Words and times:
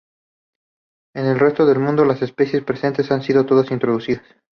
En 1.15 1.27
el 1.27 1.37
resto 1.37 1.67
del 1.67 1.77
mundo, 1.77 2.05
las 2.05 2.23
especies 2.23 2.63
presentes 2.63 3.11
han 3.11 3.21
sido 3.21 3.45
todas 3.45 3.69
introducidas. 3.69 4.23